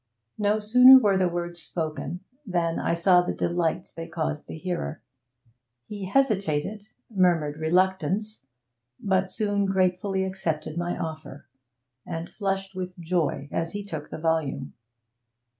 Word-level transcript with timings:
No 0.39 0.57
sooner 0.57 0.97
were 0.99 1.15
the 1.15 1.29
words 1.29 1.61
spoken 1.61 2.21
than 2.43 2.79
I 2.79 2.95
saw 2.95 3.21
the 3.21 3.35
delight 3.35 3.91
they 3.95 4.07
caused 4.07 4.47
the 4.47 4.57
hearer. 4.57 5.03
He 5.85 6.05
hesitated, 6.05 6.87
murmured 7.11 7.57
reluctance, 7.57 8.43
but 8.99 9.29
soon 9.29 9.65
gratefully 9.67 10.23
accepted 10.25 10.75
my 10.75 10.97
offer, 10.97 11.45
and 12.03 12.31
flushed 12.31 12.73
with 12.73 12.97
joy 12.97 13.47
as 13.51 13.73
he 13.73 13.85
took 13.85 14.09
the 14.09 14.17
volume. 14.17 14.73